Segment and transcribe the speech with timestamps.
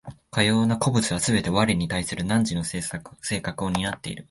[0.31, 2.81] かような個物はすべて我に対する汝の性
[3.39, 4.19] 格を担っている。